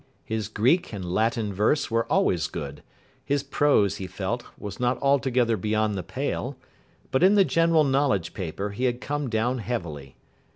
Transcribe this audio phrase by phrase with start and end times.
[0.25, 2.81] His Greek and Latin verse were always good;
[3.23, 6.57] his prose, he felt, was not altogether beyond the pale;
[7.11, 10.15] but in the General Knowledge paper he had come down heavily.